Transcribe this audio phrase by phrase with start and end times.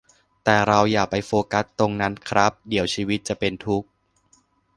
[0.43, 3.87] แต่เราอย่าไปโฟกัสตรงนั้นครับ เดี๋ยวชีวิตจะเป็นทุกข์